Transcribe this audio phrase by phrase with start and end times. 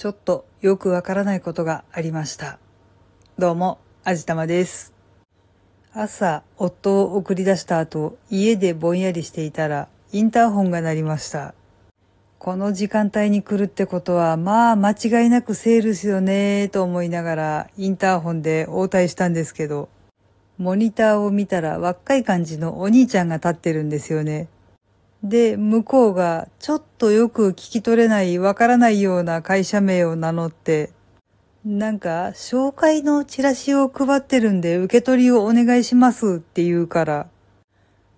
[0.00, 2.58] ちょっとよくわからないことがありました。
[3.38, 4.94] どうも、あじたまです。
[5.92, 11.52] 朝、夫を送り出した後、家でぼんやりしていたら、インターホンが鳴りました。
[12.38, 19.90] この時間帯に来るってことは、まあ間違いなくセールスよねーと思いながら、インターホンで応対したんですけど、
[20.56, 24.48] モニターを見たら若い感じのお兄ちゃんが立ってるんですよね。
[25.22, 30.90] で、向こうがちょっとよく聞き取れないわからないような会社名を名乗って、
[31.64, 37.28] なんか紹介のチラシを配ってるんで受け取りをお願いしますって言うから、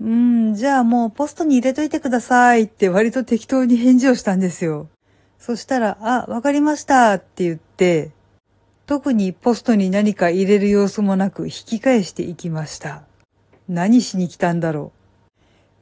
[0.01, 4.89] うん、じゃあもうポストに入れといてくださいって割と適当に返事をしたんですよ。
[5.39, 8.13] そしたら、あ、わかりましたって言って、
[8.87, 13.03] 特にポストに何か入れる様子もなく引き返していきました。
[13.69, 14.93] 何しに来たんだろ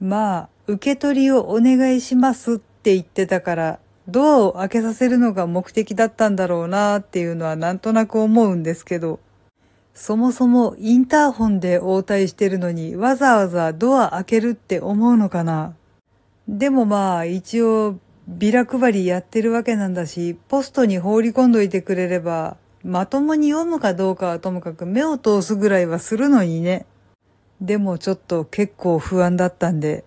[0.00, 0.04] う。
[0.04, 9.18] まあ、受け取りをお願いしますって言ってたから、ドアを開けさせるのが目的だったんだろうなっていうのはなんとなく思うんですけど、
[9.94, 15.74] そもそもインターホンで応対してるのにわざわざドア開けるって思うのかな？
[16.46, 26.86] でもまあ一応ビラ配りやってるわけなんだし、ポストに放り込んどいてくれれば、まともに読むかどうかはともかく目を通すぐらいはするのにね。
[27.60, 30.04] でもちょっと結構不安だったんで、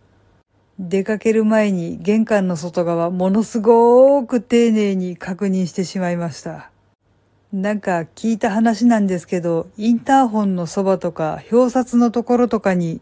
[0.79, 6.71] 出かける前に玄関の外側ものすごーく丁寧に確認してしまいました。
[7.51, 13.01] なんか聞いた話なんですけど、インターホンのそばとか表札のところとかに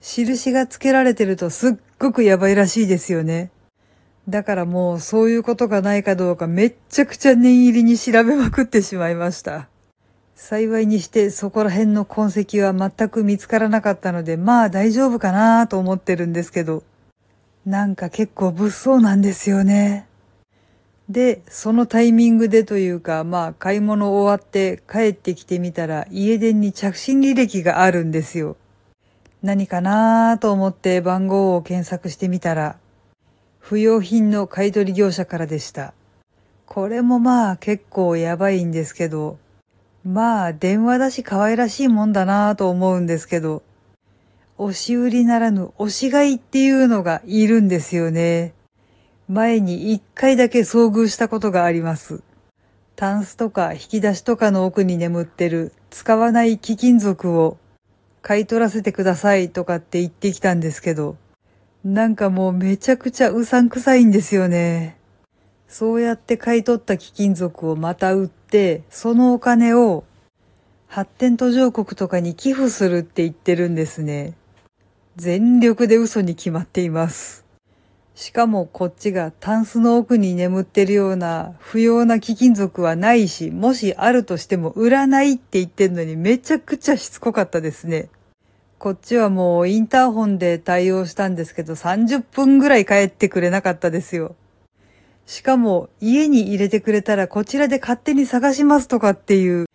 [0.00, 3.50] 印がつけられてるとすっごくやばいらしいですよね。
[4.28, 9.68] だからもうそういうことがないかどうかめっちゃくちゃ念入りに調べまくってしまいました。
[10.36, 16.84] 幸いにしてそこら辺の痕跡は全く見つからなかったので、まあ大丈夫かなと思ってるんですけど、
[17.66, 20.06] なんか結構物騒なんですよね。
[21.10, 28.56] で、そのタイミングでというか、まあ買い物終わって帰ってきてみたら家電に着信履歴があるんですよ。
[29.42, 32.76] 何かなと思って番号を検索してみたら、
[33.58, 35.94] 不要品の買取業者からでした。
[36.66, 39.38] これもまあ結構やばいんですけど、
[40.04, 43.62] まあ電話だし可愛らしいもんだなぁと思うんですけど、
[44.62, 48.52] 押し売りならぬ押し買いっていうのがいるんですよね。
[49.26, 52.22] 前に一回だけ遭遇したことがあります。
[52.94, 57.56] タンスとか引き出しとかの奥に眠ってる使わない貴金属を
[58.20, 61.16] 買い取らせてくださいとかって言ってきたんですけど、
[61.82, 64.98] なんかもうめちゃくちゃうさんくさいんですよね。
[65.68, 70.04] そうやって買い取った貴金属をまた売って、そのお金を
[70.86, 74.34] 発展途上国とかに寄付するって言ってるんですね。
[75.16, 77.44] 全力で嘘に決まっています。
[78.14, 88.08] しかもこっちがタンスの奥に眠ってるような不要な貴金属はないし、もしあるとしても売らないって言ってんのにめちゃくちゃしつこかったですね。
[88.78, 94.36] こっちはもうインターホンで対応したんですけど30分ぐらい帰ってくれなかったですよ。
[95.26, 99.66] しかも家に入れてくれたらこちらで勝手に探しますとかっていう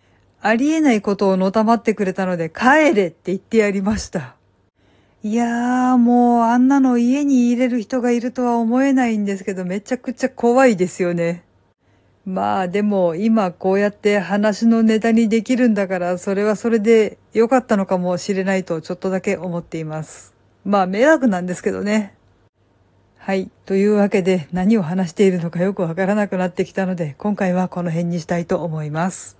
[0.41, 4.35] ありえないことをのたまってくれたので帰れって言ってやりました。
[5.25, 11.44] いやーもうあんなの家に入れる人がいるとは思えないんですけどめちゃくちゃ怖いですよね。
[12.28, 20.35] まあでも今こうやって話のネタにできるんだからそれはそれで良かったのかもしれないとちょっとだけ思っています。
[20.64, 22.14] まあ迷惑なんですけどね。
[23.18, 23.50] はい。
[23.66, 29.40] というわけで何を話しているのかよくわからなくなってきたので今回はこの辺にしたいと思います。